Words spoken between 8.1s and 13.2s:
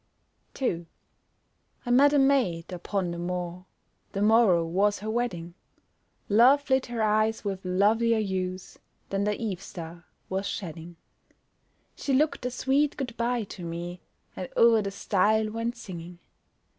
hues Than the eve star was shedding. She looked a sweet good